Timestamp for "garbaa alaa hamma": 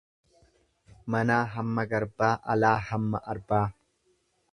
1.91-3.21